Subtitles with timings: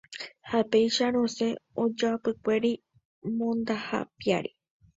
[0.49, 1.49] Ha péicha rosẽ
[1.83, 2.73] ojoapykuéri
[3.37, 4.51] mondaha piári.